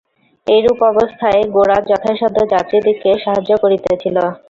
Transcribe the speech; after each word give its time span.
এইরূপ 0.47 0.79
অবস্থায় 0.91 1.41
গোরা 1.55 1.77
যথাসাধ্য 1.89 2.37
যাত্রীদিগকে 2.53 3.11
সাহায্য 3.23 3.51
করিতেছিল। 3.63 4.17